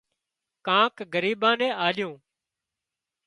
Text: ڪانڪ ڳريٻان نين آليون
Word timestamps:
ڪانڪ 0.67 0.95
ڳريٻان 1.13 1.55
نين 1.59 1.73
آليون 1.85 2.15